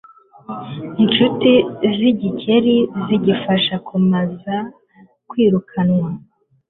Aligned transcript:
incuti 1.01 1.53
z'igikeri 1.95 2.75
zigifasha 3.05 3.75
kimaze 3.85 4.55
kwirukanwa 5.29 6.09